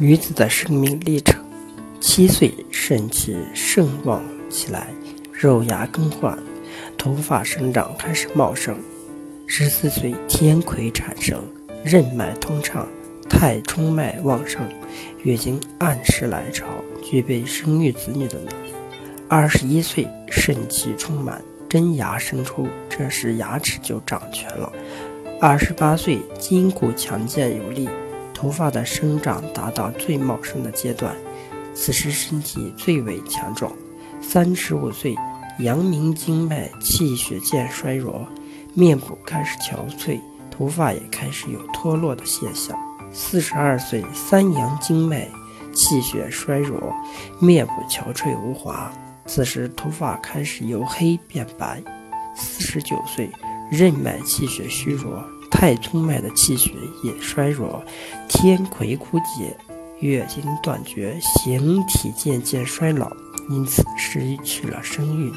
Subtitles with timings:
[0.00, 1.44] 女子的生命历程：
[1.98, 4.86] 七岁肾气盛旺起来，
[5.32, 6.38] 肉芽更换，
[6.96, 8.76] 头发生长开始茂盛；
[9.48, 11.42] 十四岁天癸产生，
[11.82, 12.86] 任脉通畅，
[13.28, 14.62] 太冲脉旺盛，
[15.24, 16.64] 月经按时来潮，
[17.02, 18.72] 具备生育子女的能力。
[19.26, 24.72] 二十一岁肾气充满，真牙生出，这时牙齿就长全了。
[25.40, 27.88] 二十八岁筋骨强健有力。
[28.38, 31.12] 头发的生长达到最茂盛的阶段，
[31.74, 33.72] 此时身体最为强壮。
[34.20, 35.16] 三十五岁，
[35.58, 38.24] 阳明经脉气血渐衰弱，
[38.74, 40.20] 面部开始憔悴，
[40.52, 42.78] 头发也开始有脱落的现象。
[43.12, 45.28] 四十二岁，三阳经脉
[45.74, 46.94] 气血衰弱，
[47.40, 48.92] 面部憔悴无华，
[49.26, 51.82] 此时头发开始由黑变白。
[52.36, 53.28] 四十九岁，
[53.68, 55.24] 任脉气血虚弱。
[55.60, 56.70] 太冲脉的气血
[57.02, 57.82] 也衰弱，
[58.28, 59.56] 天癸枯竭，
[59.98, 63.10] 月经断绝，形体渐渐衰老，
[63.50, 65.32] 因此失去了生育。